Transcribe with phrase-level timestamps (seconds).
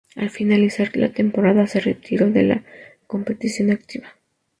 [0.15, 2.63] Al finalizar la temporada se retiró de la
[3.05, 4.15] competición activa.